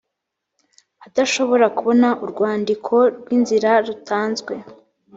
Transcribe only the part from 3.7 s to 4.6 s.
rutanzwe